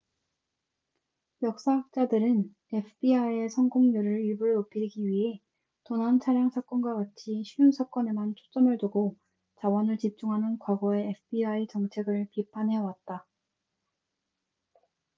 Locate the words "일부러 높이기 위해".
4.25-5.39